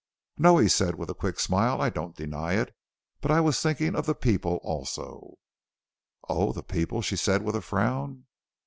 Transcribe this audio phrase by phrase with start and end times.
[0.39, 2.75] "No!" he said with a quick smile; "I don't deny it.
[3.21, 5.35] But I was thinking of the people also."
[6.27, 8.25] "Oh, the people!" she said with a frown.